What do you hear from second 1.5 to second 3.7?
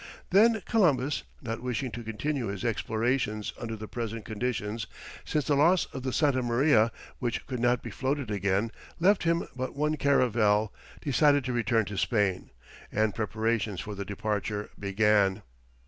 wishing to continue his explorations